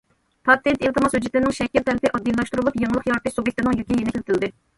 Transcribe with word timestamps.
پاتېنت 0.47 0.85
ئىلتىماس 0.87 1.13
ھۆججىتىنىڭ 1.17 1.53
شەكىل 1.57 1.85
تەلىپى 1.91 2.11
ئاددىيلاشتۇرۇلۇپ، 2.11 2.81
يېڭىلىق 2.85 3.11
يارىتىش 3.13 3.37
سۇبيېكتىنىڭ 3.39 3.79
يۈكى 3.83 4.01
يېنىكلىتىلدى. 4.01 4.53